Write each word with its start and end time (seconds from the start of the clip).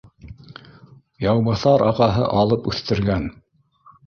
Яубаҫар 1.25 1.83
ағаһы 1.89 2.25
алып 2.45 2.67
үҫтергән 2.73 3.29